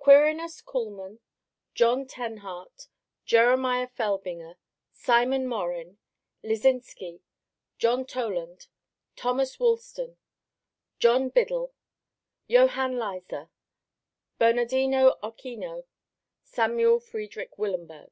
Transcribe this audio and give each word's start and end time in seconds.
Quirinus 0.00 0.60
Kuhlmann 0.64 1.20
John 1.72 2.06
Tennhart 2.06 2.88
Jeremiah 3.24 3.86
Felbinger 3.86 4.56
Simon 4.92 5.46
Morin 5.46 5.98
Liszinski 6.42 7.20
John 7.78 8.04
Toland 8.04 8.66
Thomas 9.14 9.60
Woolston 9.60 10.16
John 10.98 11.28
Biddle 11.28 11.72
Johann 12.48 12.96
Lyser 12.96 13.48
Bernardino 14.40 15.14
Ochino 15.22 15.84
Samuel 16.42 16.98
Friedrich 16.98 17.52
Willenberg. 17.56 18.10